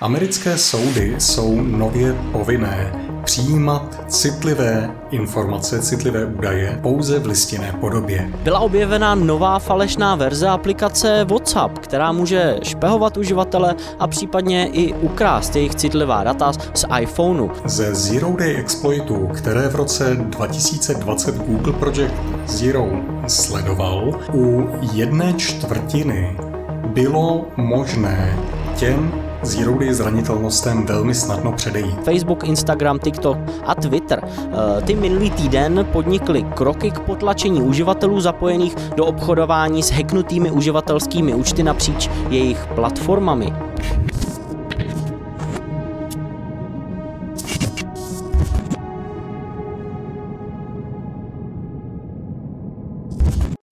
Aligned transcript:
Americké 0.00 0.58
soudy 0.58 1.14
jsou 1.18 1.60
nově 1.60 2.12
povinné 2.32 2.92
přijímat 3.24 4.04
citlivé 4.08 4.90
informace, 5.10 5.82
citlivé 5.82 6.24
údaje 6.24 6.78
pouze 6.82 7.18
v 7.18 7.26
listinné 7.26 7.72
podobě. 7.80 8.30
Byla 8.42 8.60
objevena 8.60 9.14
nová 9.14 9.58
falešná 9.58 10.14
verze 10.14 10.48
aplikace 10.48 11.24
WhatsApp, 11.24 11.78
která 11.78 12.12
může 12.12 12.56
špehovat 12.62 13.16
uživatele 13.16 13.74
a 13.98 14.06
případně 14.06 14.68
i 14.72 14.94
ukrást 14.94 15.56
jejich 15.56 15.74
citlivá 15.74 16.24
data 16.24 16.52
z 16.74 16.84
iPhoneu. 17.00 17.50
Ze 17.64 17.94
Zero 17.94 18.36
Day 18.38 18.56
exploitů, 18.56 19.26
které 19.26 19.68
v 19.68 19.74
roce 19.74 20.16
2020 20.16 21.34
Google 21.36 21.72
Project 21.72 22.14
Zero 22.46 22.88
sledoval, 23.26 24.20
u 24.34 24.68
jedné 24.92 25.32
čtvrtiny 25.32 26.36
bylo 26.94 27.46
možné 27.56 28.38
těm 28.76 29.27
Zero 29.42 29.78
Day 29.78 29.92
zranitelnostem 29.94 30.86
velmi 30.86 31.14
snadno 31.14 31.52
předejít. 31.52 32.04
Facebook, 32.04 32.44
Instagram, 32.44 32.98
TikTok 32.98 33.38
a 33.66 33.74
Twitter. 33.74 34.20
Eh, 34.24 34.82
ty 34.82 34.94
minulý 34.94 35.30
týden 35.30 35.86
podnikly 35.92 36.42
kroky 36.42 36.90
k 36.90 36.98
potlačení 36.98 37.62
uživatelů 37.62 38.20
zapojených 38.20 38.74
do 38.96 39.06
obchodování 39.06 39.82
s 39.82 39.90
hacknutými 39.90 40.50
uživatelskými 40.50 41.34
účty 41.34 41.62
napříč 41.62 42.10
jejich 42.30 42.66
platformami. 42.74 43.67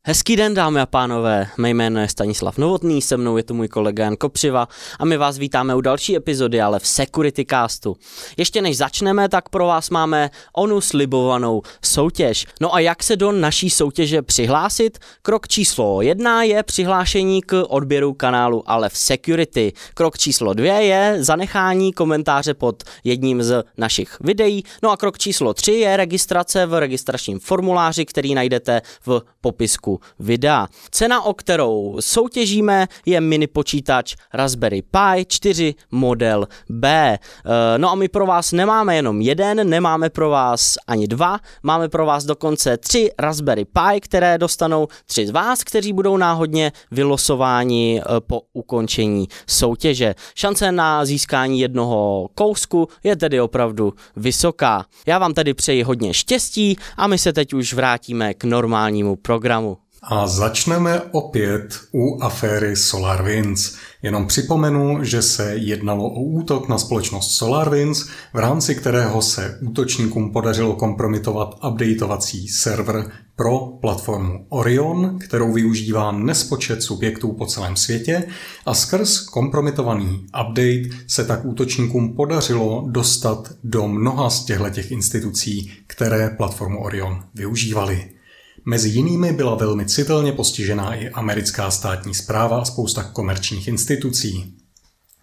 Hezký 0.09 0.37
den, 0.37 0.55
dámy 0.55 0.81
a 0.81 0.87
pánové. 0.87 1.49
Mé 1.57 1.71
jméno 1.71 2.01
je 2.01 2.09
Stanislav 2.09 2.59
Novotný, 2.59 3.03
se 3.03 3.17
mnou 3.17 3.37
je 3.37 3.43
tu 3.43 3.55
můj 3.55 3.69
kolega 3.69 4.05
Jan 4.05 4.17
Kopřiva 4.17 4.69
a 4.99 5.05
my 5.05 5.17
vás 5.17 5.39
vítáme 5.39 5.75
u 5.75 5.81
další 5.81 6.17
epizody, 6.17 6.61
ale 6.61 6.79
v 6.79 6.87
Security 6.87 7.47
Castu. 7.51 7.97
Ještě 8.37 8.63
než 8.63 8.77
začneme, 8.77 9.29
tak 9.29 9.49
pro 9.49 9.67
vás 9.67 9.91
máme 9.91 10.31
onu 10.53 10.81
slibovanou 10.81 11.63
soutěž. 11.85 12.47
No 12.61 12.75
a 12.75 12.81
jak 12.81 13.03
se 13.03 13.17
do 13.17 13.33
naší 13.33 13.71
soutěže 13.71 14.23
přihlásit? 14.23 14.99
Krok 15.23 15.49
číslo 15.49 16.03
jedna 16.03 16.43
je 16.43 16.63
přihlášení 16.63 17.43
k 17.43 17.65
odběru 17.69 18.15
kanálu 18.15 18.63
ale 18.67 18.89
v 18.89 18.97
Security. 18.97 19.73
Krok 19.95 20.19
číslo 20.19 20.55
dvě 20.55 20.73
je 20.73 21.17
zanechání 21.21 21.93
komentáře 21.93 22.55
pod 22.55 22.83
jedním 23.05 23.43
z 23.43 23.65
našich 23.79 24.17
videí. 24.21 24.63
No 24.83 24.91
a 24.91 24.97
krok 24.97 25.19
číslo 25.19 25.55
tři 25.55 25.73
je 25.73 25.97
registrace 25.97 26.67
v 26.67 26.81
registračním 26.81 27.39
formuláři, 27.39 28.05
který 28.05 28.35
najdete 28.35 28.83
v 29.07 29.23
popisku 29.41 29.96
videa. 30.19 30.67
Cena, 30.91 31.23
o 31.23 31.35
kterou 31.35 31.97
soutěžíme, 32.01 32.87
je 33.07 33.21
mini 33.21 33.47
počítač 33.47 34.17
Raspberry 34.33 34.83
Pi 34.83 35.25
4 35.29 35.75
model 35.91 36.47
B. 36.69 37.19
Eh, 37.19 37.79
no 37.79 37.91
a 37.91 37.95
my 37.95 38.09
pro 38.09 38.27
vás 38.27 38.53
nemáme 38.53 38.97
jenom 38.97 39.21
jeden, 39.21 39.69
nemáme 39.69 40.11
pro 40.11 40.31
vás 40.31 40.75
ani 40.87 41.07
dva, 41.09 41.39
máme 41.63 41.89
pro 41.89 42.07
vás 42.07 42.25
dokonce 42.25 42.77
tři 42.77 43.11
Raspberry 43.19 43.65
Pi, 43.65 44.01
které 44.01 44.39
dostanou 44.39 44.89
tři 45.07 45.27
z 45.27 45.31
vás, 45.31 45.65
kteří 45.65 45.93
budou 45.93 46.17
náhodně 46.17 46.73
vylosováni 46.91 48.01
eh, 48.01 48.21
po 48.21 48.43
ukončení 48.53 49.29
soutěže. 49.47 50.15
Šance 50.35 50.73
na 50.73 51.05
získání 51.05 51.61
jednoho 51.61 52.29
kousku 52.35 52.89
je 53.05 53.17
tedy 53.17 53.41
opravdu 53.41 53.93
vysoká. 54.17 54.85
Já 55.07 55.19
vám 55.19 55.35
tedy 55.35 55.55
přeji 55.55 55.83
hodně 55.83 56.15
štěstí 56.15 56.77
a 56.97 57.07
my 57.07 57.19
se 57.19 57.33
teď 57.33 57.53
už 57.53 57.73
vrátíme 57.73 58.35
k 58.35 58.45
normálnímu 58.45 59.17
programu. 59.17 59.79
A 60.09 60.27
začneme 60.27 61.01
opět 61.01 61.81
u 61.95 62.23
aféry 62.23 62.77
SolarWinds. 62.77 63.75
Jenom 64.03 64.27
připomenu, 64.27 65.05
že 65.05 65.23
se 65.23 65.57
jednalo 65.57 66.05
o 66.05 66.21
útok 66.21 66.69
na 66.69 66.79
společnost 66.79 67.31
SolarWinds, 67.31 68.09
v 68.35 68.39
rámci 68.39 68.75
kterého 68.75 69.23
se 69.23 69.59
útočníkům 69.63 70.33
podařilo 70.33 70.77
kompromitovat 70.77 71.55
updateovací 71.69 72.49
server 72.49 73.11
pro 73.37 73.59
platformu 73.59 74.47
Orion, 74.49 75.19
kterou 75.19 75.53
využívá 75.53 76.13
nespočet 76.13 76.83
subjektů 76.83 77.33
po 77.33 77.47
celém 77.47 77.77
světě 77.77 78.29
a 78.67 78.75
skrz 78.75 79.21
kompromitovaný 79.21 80.27
update 80.41 80.97
se 81.07 81.25
tak 81.25 81.45
útočníkům 81.45 82.17
podařilo 82.17 82.87
dostat 82.91 83.53
do 83.65 83.89
mnoha 83.89 84.31
z 84.31 84.45
těchto 84.45 84.81
institucí, 84.89 85.73
které 85.87 86.31
platformu 86.31 86.85
Orion 86.85 87.25
využívaly. 87.35 88.16
Mezi 88.69 88.89
jinými 88.89 89.33
byla 89.33 89.55
velmi 89.55 89.87
citelně 89.87 90.33
postižená 90.33 90.95
i 90.95 91.09
americká 91.09 91.71
státní 91.71 92.15
zpráva 92.15 92.61
a 92.61 92.65
spousta 92.65 93.03
komerčních 93.03 93.69
institucí. 93.69 94.55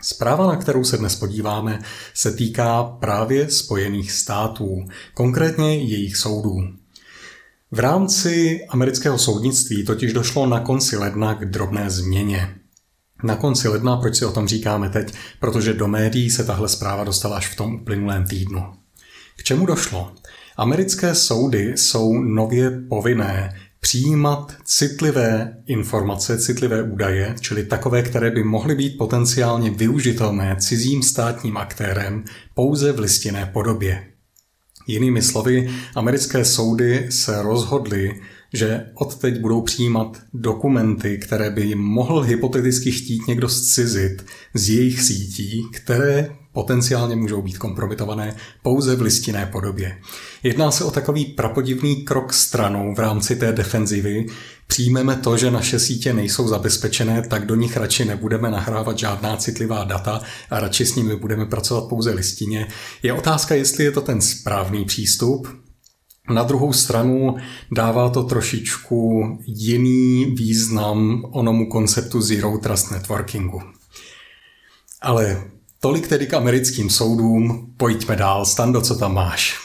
Zpráva, 0.02 0.48
na 0.48 0.56
kterou 0.56 0.84
se 0.84 0.98
dnes 0.98 1.16
podíváme, 1.16 1.80
se 2.14 2.32
týká 2.32 2.84
právě 2.84 3.50
Spojených 3.50 4.12
států, 4.12 4.86
konkrétně 5.14 5.78
jejich 5.78 6.18
soudů. 6.18 6.56
V 7.72 7.80
rámci 7.80 8.60
amerického 8.70 9.18
soudnictví 9.18 9.86
totiž 9.86 10.14
došlo 10.14 10.48
na 10.48 10.60
konci 10.60 10.98
ledna 10.98 11.34
k 11.34 11.46
drobné 11.46 11.90
změně. 11.90 12.56
Na 13.24 13.36
konci 13.36 13.68
ledna, 13.68 13.98
proč 13.98 14.16
si 14.16 14.26
o 14.26 14.32
tom 14.32 14.48
říkáme 14.48 14.90
teď? 14.90 15.14
Protože 15.40 15.74
do 15.74 15.88
médií 15.88 16.30
se 16.30 16.44
tahle 16.44 16.70
zpráva 16.70 17.04
dostala 17.04 17.38
až 17.38 17.48
v 17.48 17.56
tom 17.56 17.76
uplynulém 17.76 18.28
týdnu. 18.28 18.74
K 19.38 19.44
čemu 19.44 19.66
došlo? 19.66 20.12
Americké 20.58 21.16
soudy 21.16 21.74
jsou 21.76 22.14
nově 22.18 22.72
povinné 22.90 23.60
přijímat 23.80 24.56
citlivé 24.66 25.58
informace, 25.66 26.38
citlivé 26.38 26.84
údaje, 26.84 27.36
čili 27.40 27.66
takové, 27.66 28.02
které 28.02 28.32
by 28.32 28.44
mohly 28.44 28.76
být 28.76 28.98
potenciálně 28.98 29.70
využitelné 29.70 30.56
cizím 30.60 31.04
státním 31.04 31.58
aktérem 31.58 32.24
pouze 32.54 32.92
v 32.92 33.00
listinné 33.00 33.50
podobě. 33.54 34.08
Jinými 34.88 35.22
slovy, 35.22 35.70
americké 35.96 36.46
soudy 36.46 37.08
se 37.10 37.42
rozhodly, 37.42 38.22
že 38.54 38.86
odteď 38.94 39.40
budou 39.40 39.62
přijímat 39.62 40.22
dokumenty, 40.34 41.18
které 41.18 41.50
by 41.50 41.62
jim 41.62 41.80
mohl 41.80 42.22
hypoteticky 42.22 42.92
chtít 42.92 43.28
někdo 43.28 43.50
zcizit 43.50 44.26
z 44.54 44.70
jejich 44.70 45.02
sítí, 45.02 45.64
které 45.74 46.30
potenciálně 46.54 47.16
můžou 47.16 47.42
být 47.42 47.58
kompromitované 47.58 48.36
pouze 48.62 48.96
v 48.96 49.02
listinné 49.02 49.46
podobě. 49.46 50.00
Jedná 50.44 50.72
se 50.72 50.84
o 50.84 50.92
takový 50.92 51.26
prapodivný 51.26 51.96
krok 51.96 52.34
stranou 52.34 52.96
v 52.96 53.00
rámci 53.00 53.36
té 53.36 53.52
defenzivy. 53.52 54.26
Přijmeme 54.68 55.16
to, 55.16 55.38
že 55.38 55.52
naše 55.52 55.80
sítě 55.80 56.14
nejsou 56.14 56.48
zabezpečené, 56.48 57.22
tak 57.28 57.46
do 57.46 57.56
nich 57.56 57.78
radši 57.78 58.06
nebudeme 58.06 58.52
nahrávat 58.52 58.98
žádná 58.98 59.38
citlivá 59.38 59.84
data 59.84 60.22
a 60.50 60.60
radši 60.60 60.86
s 60.86 60.96
nimi 60.96 61.16
budeme 61.16 61.46
pracovat 61.46 61.90
pouze 61.90 62.12
listině. 62.12 62.68
Je 63.04 63.14
otázka, 63.14 63.56
jestli 63.56 63.84
je 63.84 63.92
to 63.92 64.02
ten 64.02 64.22
správný 64.22 64.86
přístup, 64.86 65.48
na 66.30 66.44
druhou 66.44 66.74
stranu 66.74 67.36
dává 67.72 68.10
to 68.10 68.24
trošičku 68.24 69.24
jiný 69.46 70.26
význam 70.26 71.24
onomu 71.32 71.70
konceptu 71.70 72.22
Zero 72.22 72.58
Trust 72.58 72.92
Networkingu. 72.92 73.62
Ale 75.02 75.44
tolik 75.84 76.08
tedy 76.08 76.28
k 76.28 76.34
americkým 76.34 76.90
soudům, 76.90 77.74
pojďme 77.78 78.16
dál. 78.16 78.46
Stando, 78.46 78.82
co 78.82 78.96
tam 78.96 79.14
máš? 79.14 79.60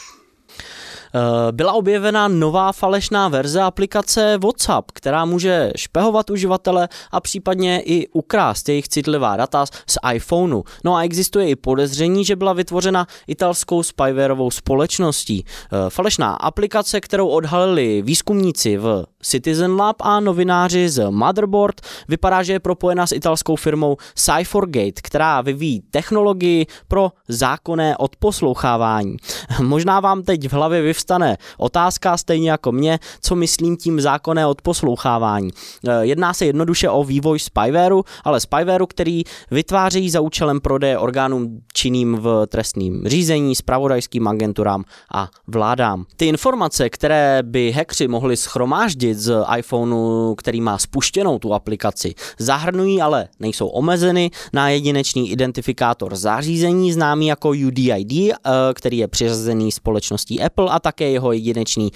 Eh, 1.15 1.51
byla 1.51 1.73
objevena 1.73 2.27
nová 2.27 2.71
falešná 2.71 3.27
verze 3.27 3.61
aplikace 3.61 4.37
WhatsApp, 4.37 4.91
která 4.91 5.25
může 5.25 5.71
špehovat 5.75 6.29
uživatele 6.29 6.89
a 7.11 7.19
případně 7.19 7.81
i 7.85 8.07
ukrást 8.07 8.69
jejich 8.69 8.87
citlivá 8.87 9.37
data 9.37 9.65
z 9.65 9.97
iPhoneu. 10.13 10.63
No 10.83 10.95
a 10.95 11.03
existuje 11.03 11.49
i 11.49 11.55
podezření, 11.55 12.25
že 12.25 12.35
byla 12.35 12.53
vytvořena 12.53 13.07
italskou 13.27 13.83
spywareovou 13.83 14.51
společností. 14.51 15.45
Eh, 15.45 15.89
falešná 15.89 16.33
aplikace, 16.33 17.01
kterou 17.01 17.27
odhalili 17.27 18.01
výzkumníci 18.01 18.77
v 18.77 19.05
Citizen 19.23 19.75
Lab 19.75 19.95
a 19.99 20.19
novináři 20.19 20.89
z 20.89 21.11
Motherboard, 21.11 21.81
vypadá, 22.07 22.43
že 22.43 22.53
je 22.53 22.59
propojena 22.59 23.07
s 23.07 23.11
italskou 23.11 23.55
firmou 23.55 23.97
Cyphergate, 24.15 25.01
která 25.03 25.41
vyvíjí 25.41 25.81
technologii 25.91 26.65
pro 26.87 27.11
zákonné 27.27 27.97
odposlouchávání. 27.97 29.17
Možná 29.61 29.99
vám 29.99 30.23
teď 30.23 30.49
v 30.49 30.53
hlavě 30.53 30.81
vyvstane 30.81 31.37
otázka, 31.57 32.17
stejně 32.17 32.51
jako 32.51 32.71
mě, 32.71 32.99
co 33.21 33.35
myslím 33.35 33.77
tím 33.77 34.01
zákonné 34.01 34.45
odposlouchávání. 34.47 35.49
Eh, 35.87 36.05
jedná 36.05 36.33
se 36.33 36.45
jednoduše 36.45 36.89
o 36.89 37.03
vývoj 37.03 37.39
spywareu, 37.39 38.03
ale 38.23 38.39
spywareu, 38.39 38.87
který 38.87 39.23
vytváří 39.51 40.09
za 40.09 40.21
účelem 40.21 40.59
prodeje 40.61 40.97
orgánům 40.97 41.61
činným 41.73 42.15
v 42.15 42.47
trestním 42.47 43.03
řízení, 43.05 43.55
spravodajským 43.55 44.27
agenturám 44.27 44.83
a 45.13 45.29
vládám. 45.47 46.05
Ty 46.17 46.25
informace, 46.25 46.89
které 46.89 47.43
by 47.43 47.71
hackři 47.71 48.07
mohli 48.07 48.37
schromáždit, 48.37 49.08
využít 49.09 49.19
z 49.19 49.45
iPhoneu, 49.57 50.35
který 50.35 50.61
má 50.61 50.77
spuštěnou 50.77 51.39
tu 51.39 51.53
aplikaci. 51.53 52.15
Zahrnují 52.39 53.01
ale 53.01 53.27
nejsou 53.39 53.67
omezeny 53.67 54.31
na 54.53 54.69
jedinečný 54.69 55.31
identifikátor 55.31 56.15
zařízení 56.15 56.93
známý 56.93 57.27
jako 57.27 57.49
UDID, 57.49 58.11
eh, 58.11 58.33
který 58.73 58.97
je 58.97 59.07
přiřazený 59.07 59.71
společností 59.71 60.41
Apple 60.41 60.69
a 60.69 60.79
také 60.79 61.09
jeho 61.09 61.31
jedinečný 61.31 61.91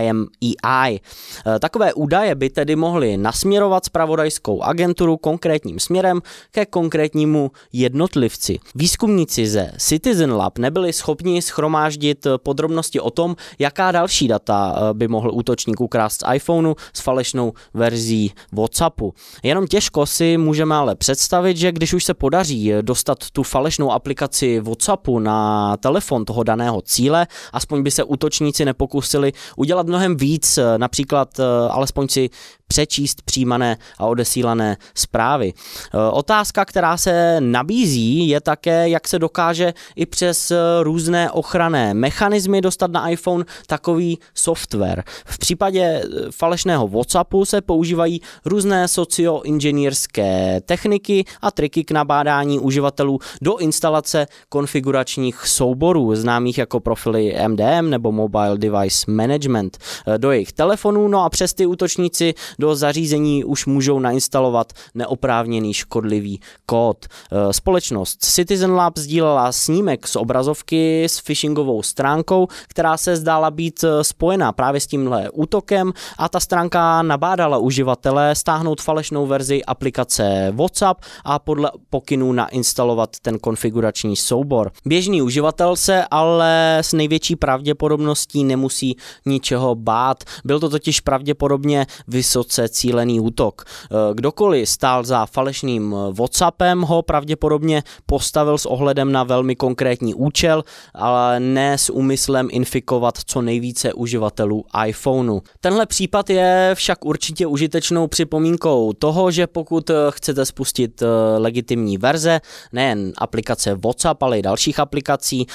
IMEI. 0.00 1.00
Eh, 1.46 1.58
takové 1.58 1.94
údaje 1.94 2.34
by 2.34 2.50
tedy 2.50 2.76
mohly 2.76 3.16
nasměrovat 3.16 3.84
spravodajskou 3.84 4.62
agenturu 4.62 5.16
konkrétním 5.16 5.80
směrem 5.80 6.20
ke 6.50 6.66
konkrétnímu 6.66 7.50
jednotlivci. 7.72 8.58
Výzkumníci 8.74 9.46
ze 9.46 9.72
Citizen 9.78 10.32
Lab 10.32 10.58
nebyli 10.58 10.92
schopni 10.92 11.42
schromáždit 11.42 12.26
podrobnosti 12.36 13.00
o 13.00 13.10
tom, 13.10 13.36
jaká 13.58 13.92
další 13.92 14.28
data 14.28 14.74
eh, 14.76 14.94
by 14.94 15.08
mohl 15.08 15.30
útočník 15.32 15.80
ukrást 15.80 16.14
z 16.14 16.24
iPhoneu 16.54 16.74
s 16.92 17.00
falešnou 17.00 17.52
verzí 17.74 18.32
WhatsAppu. 18.52 19.14
Jenom 19.42 19.66
těžko 19.66 20.06
si 20.06 20.36
můžeme 20.36 20.74
ale 20.74 20.94
představit, 20.94 21.56
že 21.56 21.72
když 21.72 21.94
už 21.94 22.04
se 22.04 22.14
podaří 22.14 22.72
dostat 22.82 23.30
tu 23.32 23.42
falešnou 23.42 23.92
aplikaci 23.92 24.60
WhatsAppu 24.60 25.18
na 25.18 25.76
telefon 25.76 26.24
toho 26.24 26.42
daného 26.42 26.82
cíle, 26.82 27.26
aspoň 27.52 27.82
by 27.82 27.90
se 27.90 28.04
útočníci 28.04 28.64
nepokusili 28.64 29.32
udělat 29.56 29.86
mnohem 29.86 30.16
víc, 30.16 30.58
například 30.76 31.38
eh, 31.38 31.42
alespoň 31.70 32.08
si 32.08 32.30
přečíst 32.68 33.22
přijímané 33.22 33.76
a 33.98 34.06
odesílané 34.06 34.76
zprávy. 34.94 35.52
E, 35.52 36.10
otázka, 36.10 36.64
která 36.64 36.96
se 36.96 37.36
nabízí, 37.40 38.28
je 38.28 38.40
také, 38.40 38.88
jak 38.88 39.08
se 39.08 39.18
dokáže 39.18 39.74
i 39.96 40.06
přes 40.06 40.52
různé 40.82 41.30
ochranné 41.30 41.94
mechanismy 41.94 42.60
dostat 42.60 42.90
na 42.90 43.08
iPhone 43.08 43.44
takový 43.66 44.18
software. 44.34 45.04
V 45.26 45.38
případě 45.38 45.80
e, 45.80 46.02
falešného 46.30 46.88
WhatsAppu 46.88 47.44
se 47.44 47.60
používají 47.60 48.20
různé 48.44 48.88
socioinženýrské 48.88 50.60
techniky 50.60 51.24
a 51.42 51.50
triky 51.50 51.84
k 51.84 51.90
nabádání 51.90 52.60
uživatelů 52.60 53.18
do 53.42 53.56
instalace 53.56 54.26
konfiguračních 54.48 55.46
souborů, 55.46 56.14
známých 56.14 56.58
jako 56.58 56.80
profily 56.80 57.34
MDM 57.48 57.90
nebo 57.90 58.12
Mobile 58.12 58.58
Device 58.58 59.10
Management, 59.10 59.78
e, 60.06 60.18
do 60.18 60.30
jejich 60.30 60.52
telefonů, 60.52 61.08
no 61.08 61.24
a 61.24 61.30
přes 61.30 61.54
ty 61.54 61.66
útočníci 61.66 62.34
do 62.58 62.76
zařízení 62.76 63.44
už 63.44 63.66
můžou 63.66 63.98
nainstalovat 63.98 64.72
neoprávněný 64.94 65.74
škodlivý 65.74 66.40
kód. 66.66 67.06
E, 67.06 67.52
společnost 67.52 68.24
Citizen 68.24 68.72
Lab 68.72 68.98
sdílela 68.98 69.52
snímek 69.52 70.08
z 70.08 70.16
obrazovky 70.16 71.04
s 71.04 71.20
phishingovou 71.20 71.82
stránkou, 71.82 72.48
která 72.68 72.96
se 72.96 73.16
zdála 73.16 73.50
být 73.50 73.84
e, 73.84 74.04
spojená 74.04 74.52
právě 74.52 74.80
s 74.80 74.86
tímhle 74.86 75.30
útokem 75.30 75.92
a 76.18 76.28
ta 76.28 76.40
stránka 76.40 77.02
nabádala 77.02 77.58
uživatele 77.58 78.34
stáhnout 78.34 78.80
falešnou 78.80 79.26
verzi 79.26 79.64
aplikace 79.64 80.52
WhatsApp 80.54 81.00
a 81.24 81.38
podle 81.38 81.70
pokynů 81.90 82.32
nainstalovat 82.32 83.10
ten 83.22 83.38
konfigurační 83.38 84.16
soubor. 84.16 84.72
Běžný 84.84 85.22
uživatel 85.22 85.76
se 85.76 86.04
ale 86.10 86.78
s 86.82 86.92
největší 86.92 87.36
pravděpodobností 87.36 88.44
nemusí 88.44 88.96
ničeho 89.26 89.74
bát. 89.74 90.24
Byl 90.44 90.60
to 90.60 90.68
totiž 90.68 91.00
pravděpodobně 91.00 91.86
vysoce 92.08 92.43
vysoce 92.44 92.68
cílený 92.68 93.20
útok. 93.20 93.64
Eh, 93.64 94.14
kdokoliv 94.14 94.68
stál 94.68 95.04
za 95.04 95.26
falešným 95.26 95.94
eh, 95.94 96.12
WhatsAppem, 96.12 96.80
ho 96.80 97.02
pravděpodobně 97.02 97.82
postavil 98.06 98.58
s 98.58 98.66
ohledem 98.66 99.12
na 99.12 99.24
velmi 99.24 99.56
konkrétní 99.56 100.14
účel, 100.14 100.64
ale 100.94 101.40
ne 101.40 101.78
s 101.78 101.90
úmyslem 101.90 102.48
infikovat 102.50 103.18
co 103.26 103.42
nejvíce 103.42 103.92
uživatelů 103.92 104.64
iPhoneu. 104.86 105.40
Tenhle 105.60 105.86
případ 105.86 106.30
je 106.30 106.70
však 106.74 107.04
určitě 107.04 107.46
užitečnou 107.46 108.06
připomínkou 108.06 108.92
toho, 108.92 109.30
že 109.30 109.46
pokud 109.46 109.90
eh, 109.90 109.94
chcete 110.10 110.44
spustit 110.44 111.02
legitimní 111.38 111.98
verze, 111.98 112.40
nejen 112.72 113.12
aplikace 113.18 113.74
WhatsApp, 113.74 114.22
ale 114.22 114.38
i 114.38 114.42
dalších 114.42 114.80
aplikací, 114.80 115.46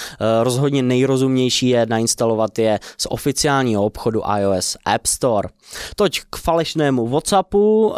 rozhodně 0.43 0.83
nejrozumnější 0.83 1.69
je 1.69 1.85
nainstalovat 1.85 2.59
je 2.59 2.79
z 2.97 3.07
oficiálního 3.09 3.85
obchodu 3.85 4.21
iOS 4.39 4.77
App 4.85 5.05
Store. 5.05 5.49
Toť 5.95 6.19
k 6.29 6.35
falešnému 6.79 7.07
WhatsAppu 7.07 7.87
uh, 7.87 7.95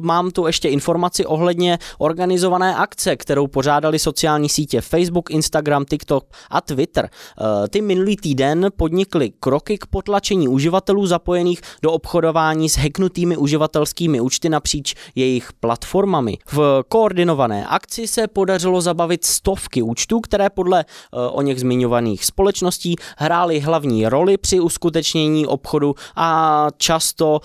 mám 0.00 0.30
tu 0.30 0.46
ještě 0.46 0.68
informaci 0.68 1.26
ohledně 1.26 1.78
organizované 1.98 2.76
akce, 2.76 3.16
kterou 3.16 3.46
pořádali 3.46 3.98
sociální 3.98 4.48
sítě 4.48 4.80
Facebook, 4.80 5.30
Instagram, 5.30 5.84
TikTok 5.84 6.24
a 6.50 6.60
Twitter. 6.60 7.08
Uh, 7.40 7.46
ty 7.68 7.80
minulý 7.80 8.16
týden 8.16 8.66
podnikly 8.76 9.32
kroky 9.40 9.78
k 9.78 9.86
potlačení 9.86 10.48
uživatelů 10.48 11.06
zapojených 11.06 11.60
do 11.82 11.92
obchodování 11.92 12.68
s 12.68 12.76
hacknutými 12.76 13.36
uživatelskými 13.36 14.20
účty 14.20 14.48
napříč 14.48 14.94
jejich 15.14 15.52
platformami. 15.52 16.38
V 16.52 16.82
koordinované 16.88 17.66
akci 17.66 18.06
se 18.06 18.28
podařilo 18.28 18.80
zabavit 18.80 19.24
stovky 19.24 19.82
účtů, 19.82 20.20
které 20.20 20.50
podle 20.50 20.84
uh, 20.84 21.20
o 21.32 21.42
něch 21.42 21.60
zmiňovaných 21.60 22.24
společností 22.24 22.96
hrály 23.18 23.60
hlavní 23.60 24.08
roli 24.08 24.36
při 24.36 24.60
uskutečnění 24.60 25.46
obchodu 25.46 25.94
a 26.16 26.68
často 26.76 27.40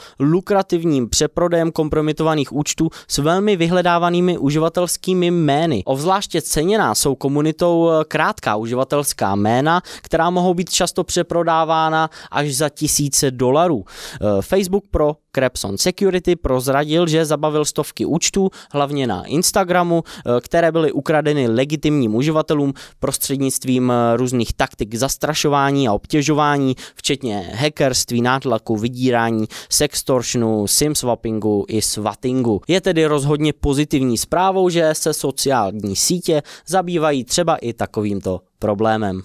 lukrativním 0.49 1.09
přeprodejem 1.09 1.71
kompromitovaných 1.71 2.53
účtů 2.53 2.89
s 3.07 3.17
velmi 3.17 3.55
vyhledávanými 3.55 4.37
uživatelskými 4.37 5.31
jmény. 5.31 5.83
Ovzvláště 5.85 6.41
ceněná 6.41 6.95
jsou 6.95 7.15
komunitou 7.15 7.89
eh, 7.89 8.03
krátká 8.07 8.55
uživatelská 8.55 9.35
jména, 9.35 9.81
která 10.01 10.29
mohou 10.29 10.53
být 10.53 10.69
často 10.69 11.03
přeprodávána 11.03 12.09
až 12.31 12.55
za 12.55 12.69
tisíce 12.69 13.31
dolarů. 13.31 13.85
Eh, 13.85 14.41
Facebook 14.41 14.83
pro 14.91 15.15
Crepson 15.31 15.77
Security 15.77 16.35
prozradil, 16.35 17.07
že 17.07 17.25
zabavil 17.25 17.65
stovky 17.65 18.05
účtů, 18.05 18.49
hlavně 18.71 19.07
na 19.07 19.25
Instagramu, 19.25 20.03
eh, 20.05 20.41
které 20.41 20.71
byly 20.71 20.91
ukradeny 20.91 21.47
legitimním 21.47 22.15
uživatelům 22.15 22.73
prostřednictvím 22.99 23.93
různých 24.15 24.53
taktik 24.53 24.95
zastrašování 24.95 25.87
a 25.87 25.93
obtěžování, 25.93 26.75
včetně 26.95 27.51
hackerství, 27.55 28.21
nátlaku, 28.21 28.77
vydírání, 28.77 29.45
sextortionu, 29.69 30.67
simswappingu 30.67 31.65
i 31.67 31.81
swattingu. 31.81 32.61
Je 32.67 32.81
tedy 32.81 33.05
rozhodně 33.05 33.53
pozitivní 33.53 34.17
zprávou, 34.17 34.69
že 34.69 34.89
se 34.93 35.13
sociální 35.13 35.95
sítě 35.95 36.41
zabývají 36.67 37.23
třeba 37.23 37.55
i 37.55 37.73
takovýmto 37.73 38.41
problémem. 38.59 39.21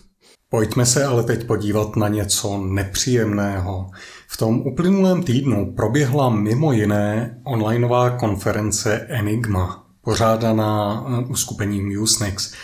Pojďme 0.55 0.87
se 0.87 1.05
ale 1.05 1.23
teď 1.23 1.47
podívat 1.47 1.97
na 1.97 2.09
něco 2.09 2.59
nepříjemného. 2.59 3.91
V 4.29 4.37
tom 4.37 4.61
uplynulém 4.61 5.23
týdnu 5.23 5.73
proběhla 5.77 6.31
mimo 6.31 6.73
jiné 6.73 7.39
onlineová 7.45 8.11
konference 8.11 9.06
Enigma, 9.09 9.87
pořádaná 10.01 11.05
eh, 11.09 11.25
uskupením 11.25 12.03
Usenex. 12.03 12.55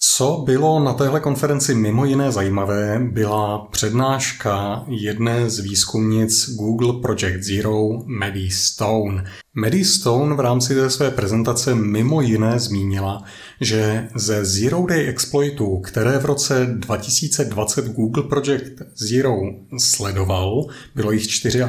Co 0.00 0.42
bylo 0.46 0.80
na 0.80 0.92
téhle 0.92 1.20
konferenci 1.20 1.74
mimo 1.74 2.04
jiné 2.04 2.32
zajímavé, 2.32 3.00
byla 3.12 3.58
přednáška 3.58 4.84
jedné 4.88 5.50
z 5.50 5.58
výzkumnic 5.58 6.50
Google 6.50 7.00
Project 7.02 7.42
Zero, 7.42 7.88
Maddie 8.06 8.50
Stone. 8.50 9.24
Maddie 9.54 9.84
Stone 9.84 10.34
v 10.34 10.40
rámci 10.40 10.74
té 10.74 10.90
své 10.90 11.10
prezentace 11.10 11.74
mimo 11.74 12.20
jiné 12.20 12.58
zmínila, 12.58 13.24
že 13.60 14.08
ze 14.14 14.44
Zero 14.44 14.86
Day 14.86 15.08
exploitů, 15.08 15.78
které 15.80 16.18
v 16.18 16.24
roce 16.24 16.66
2020 16.70 17.88
Google 17.88 18.22
Project 18.22 18.82
Zero 18.94 19.36
sledoval, 19.78 20.66
bylo 20.94 21.12
jich 21.12 21.26
24, 21.26 21.64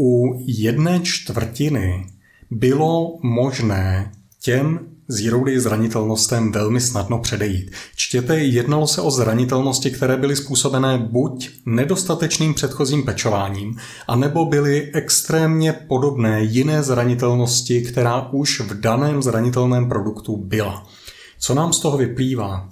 u 0.00 0.42
jedné 0.46 1.00
čtvrtiny 1.00 2.06
bylo 2.50 3.18
možné 3.22 4.12
těm 4.40 4.93
Zero 5.08 5.44
Day 5.44 5.58
zranitelnostem 5.58 6.52
velmi 6.52 6.80
snadno 6.80 7.18
předejít. 7.18 7.70
Čtěte, 7.96 8.38
jednalo 8.38 8.86
se 8.86 9.00
o 9.00 9.10
zranitelnosti, 9.10 9.90
které 9.90 10.16
byly 10.16 10.36
způsobené 10.36 10.98
buď 10.98 11.50
nedostatečným 11.66 12.54
předchozím 12.54 13.02
pečováním, 13.02 13.76
anebo 14.08 14.44
byly 14.44 14.90
extrémně 14.94 15.72
podobné 15.72 16.42
jiné 16.42 16.82
zranitelnosti, 16.82 17.82
která 17.82 18.28
už 18.32 18.60
v 18.60 18.80
daném 18.80 19.22
zranitelném 19.22 19.88
produktu 19.88 20.36
byla. 20.36 20.86
Co 21.38 21.54
nám 21.54 21.72
z 21.72 21.80
toho 21.80 21.98
vyplývá? 21.98 22.68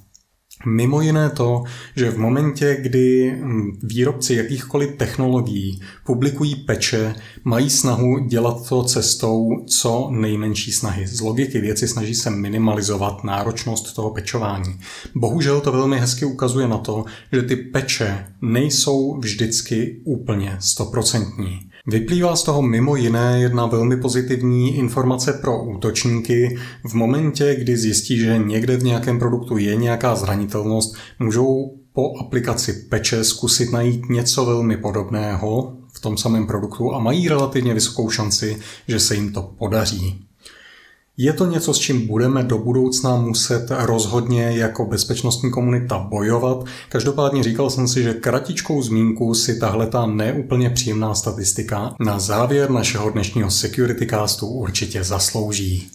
Mimo 0.66 1.00
jiné 1.00 1.30
to, 1.30 1.64
že 1.96 2.10
v 2.10 2.18
momentě, 2.18 2.76
kdy 2.80 3.30
hm, 3.30 3.78
výrobci 3.82 4.34
jakýchkoliv 4.34 4.96
technologií 4.96 5.80
publikují 6.06 6.54
peče, 6.54 7.14
mají 7.44 7.70
snahu 7.70 8.18
dělat 8.18 8.68
to 8.68 8.84
cestou 8.84 9.64
co 9.66 10.08
nejmenší 10.10 10.72
snahy. 10.72 11.06
Z 11.06 11.20
logiky 11.20 11.60
věci 11.60 11.88
snaží 11.88 12.14
se 12.14 12.30
minimalizovat 12.30 13.24
náročnost 13.24 13.94
toho 13.94 14.10
pečování. 14.10 14.80
Bohužel 15.14 15.60
to 15.60 15.72
velmi 15.72 16.00
hezky 16.00 16.24
ukazuje 16.24 16.68
na 16.68 16.78
to, 16.78 17.04
že 17.32 17.42
ty 17.42 17.56
peče 17.56 18.26
nejsou 18.42 19.18
vždycky 19.18 20.00
úplně 20.04 20.56
stoprocentní. 20.60 21.71
Vyplývá 21.86 22.36
z 22.36 22.42
toho 22.42 22.62
mimo 22.62 22.96
jiné 22.96 23.40
jedna 23.40 23.66
velmi 23.66 23.96
pozitivní 23.96 24.76
informace 24.76 25.32
pro 25.32 25.64
útočníky. 25.64 26.58
V 26.84 26.94
momentě, 26.94 27.54
kdy 27.58 27.76
zjistí, 27.76 28.18
že 28.18 28.38
někde 28.38 28.76
v 28.76 28.84
nějakém 28.84 29.18
produktu 29.18 29.56
je 29.58 29.76
nějaká 29.76 30.14
zranitelnost, 30.14 30.94
můžou 31.18 31.76
po 31.92 32.18
aplikaci 32.20 32.72
peče 32.72 33.24
zkusit 33.24 33.72
najít 33.72 34.08
něco 34.08 34.44
velmi 34.44 34.76
podobného 34.76 35.76
v 35.92 36.00
tom 36.00 36.16
samém 36.16 36.46
produktu 36.46 36.94
a 36.94 36.98
mají 36.98 37.28
relativně 37.28 37.74
vysokou 37.74 38.10
šanci, 38.10 38.56
že 38.88 39.00
se 39.00 39.14
jim 39.14 39.32
to 39.32 39.42
podaří. 39.42 40.24
Je 41.16 41.32
to 41.32 41.46
něco, 41.46 41.74
s 41.74 41.78
čím 41.78 42.06
budeme 42.06 42.42
do 42.42 42.58
budoucna 42.58 43.16
muset 43.16 43.66
rozhodně 43.70 44.42
jako 44.42 44.84
bezpečnostní 44.86 45.50
komunita 45.50 45.98
bojovat. 45.98 46.64
Každopádně 46.88 47.42
říkal 47.42 47.70
jsem 47.70 47.88
si, 47.88 48.02
že 48.02 48.14
kratičkou 48.14 48.82
zmínku 48.82 49.34
si 49.34 49.58
tahle 49.58 49.86
ta 49.86 50.06
neúplně 50.06 50.70
příjemná 50.70 51.14
statistika 51.14 51.94
na 52.00 52.18
závěr 52.18 52.70
našeho 52.70 53.10
dnešního 53.10 53.50
Security 53.50 54.06
Castu 54.06 54.46
určitě 54.46 55.04
zaslouží. 55.04 55.90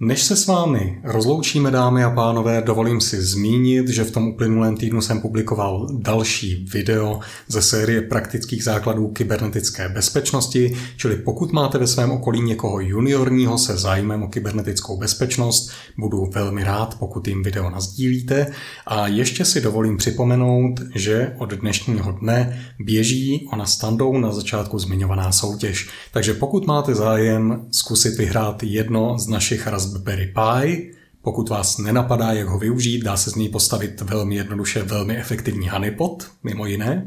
Než 0.00 0.22
se 0.22 0.36
s 0.36 0.46
vámi 0.46 1.00
rozloučíme, 1.04 1.70
dámy 1.70 2.04
a 2.04 2.10
pánové, 2.10 2.62
dovolím 2.62 3.00
si 3.00 3.22
zmínit, 3.22 3.88
že 3.88 4.04
v 4.04 4.10
tom 4.10 4.28
uplynulém 4.28 4.76
týdnu 4.76 5.00
jsem 5.00 5.20
publikoval 5.20 5.88
další 5.92 6.66
video 6.72 7.20
ze 7.48 7.62
série 7.62 8.02
praktických 8.02 8.64
základů 8.64 9.08
kybernetické 9.08 9.88
bezpečnosti, 9.88 10.76
čili 10.96 11.16
pokud 11.16 11.52
máte 11.52 11.78
ve 11.78 11.86
svém 11.86 12.10
okolí 12.10 12.40
někoho 12.40 12.80
juniorního 12.80 13.58
se 13.58 13.76
zájmem 13.76 14.22
o 14.22 14.28
kybernetickou 14.28 14.98
bezpečnost, 14.98 15.70
budu 15.98 16.30
velmi 16.34 16.64
rád, 16.64 16.96
pokud 16.98 17.28
jim 17.28 17.42
video 17.42 17.70
nazdílíte. 17.70 18.46
A 18.86 19.06
ještě 19.06 19.44
si 19.44 19.60
dovolím 19.60 19.96
připomenout, 19.96 20.80
že 20.94 21.34
od 21.38 21.54
dnešního 21.54 22.12
dne 22.12 22.66
běží 22.78 23.48
ona 23.52 23.66
standou 23.66 24.18
na 24.18 24.32
začátku 24.32 24.78
zmiňovaná 24.78 25.32
soutěž. 25.32 25.88
Takže 26.12 26.34
pokud 26.34 26.66
máte 26.66 26.94
zájem 26.94 27.66
zkusit 27.70 28.18
vyhrát 28.18 28.62
jedno 28.62 29.18
z 29.18 29.26
našich 29.28 29.66
raz 29.66 29.85
Raspberry 29.92 30.34
Pi. 30.34 30.92
Pokud 31.22 31.48
vás 31.48 31.78
nenapadá, 31.78 32.32
jak 32.32 32.48
ho 32.48 32.58
využít, 32.58 33.02
dá 33.02 33.16
se 33.16 33.30
z 33.30 33.34
něj 33.34 33.48
postavit 33.48 34.00
velmi 34.00 34.36
jednoduše 34.36 34.82
velmi 34.82 35.16
efektivní 35.16 35.68
honeypot, 35.68 36.30
mimo 36.44 36.66
jiné, 36.66 37.06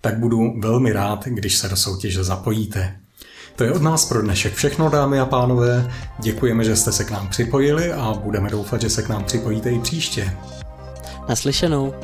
tak 0.00 0.18
budu 0.18 0.60
velmi 0.60 0.92
rád, 0.92 1.24
když 1.24 1.56
se 1.56 1.68
do 1.68 1.76
soutěže 1.76 2.24
zapojíte. 2.24 2.96
To 3.56 3.64
je 3.64 3.72
od 3.72 3.82
nás 3.82 4.04
pro 4.04 4.22
dnešek 4.22 4.54
všechno, 4.54 4.90
dámy 4.90 5.20
a 5.20 5.26
pánové. 5.26 5.92
Děkujeme, 6.18 6.64
že 6.64 6.76
jste 6.76 6.92
se 6.92 7.04
k 7.04 7.10
nám 7.10 7.28
připojili 7.28 7.92
a 7.92 8.14
budeme 8.24 8.50
doufat, 8.50 8.80
že 8.80 8.90
se 8.90 9.02
k 9.02 9.08
nám 9.08 9.24
připojíte 9.24 9.70
i 9.70 9.78
příště. 9.78 10.36
Naslyšenou. 11.28 11.94